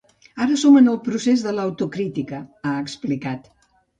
Ara 0.43 0.55
som 0.61 0.79
en 0.79 0.87
el 0.93 0.97
procés 1.07 1.43
de 1.49 1.53
l’autocrítica, 1.57 2.39
ha 2.71 2.75
explicat. 2.87 3.49